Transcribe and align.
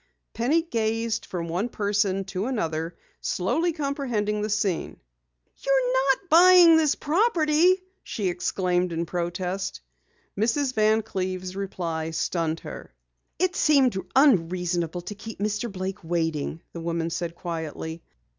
Penny 0.33 0.63
gazed 0.63 1.27
from 1.27 1.47
one 1.47 1.69
person 1.69 2.23
to 2.23 2.47
another, 2.47 2.97
slowly 3.19 3.71
comprehending 3.71 4.41
the 4.41 4.49
scene. 4.49 4.99
"You're 5.57 5.93
not 5.93 6.27
buying 6.27 6.75
this 6.75 6.95
property!" 6.95 7.77
she 8.01 8.27
exclaimed 8.27 8.93
in 8.93 9.05
protest. 9.05 9.81
Mrs. 10.35 10.73
Van 10.73 11.03
Cleve's 11.03 11.55
reply 11.55 12.09
stunned 12.09 12.61
her. 12.61 12.91
"It 13.37 13.55
seemed 13.55 13.95
unreasonable 14.15 15.01
to 15.01 15.13
keep 15.13 15.37
Mr. 15.37 15.71
Blake 15.71 16.03
waiting," 16.03 16.63
the 16.73 16.81
woman 16.81 17.11
said 17.11 17.35
quietly. 17.35 18.01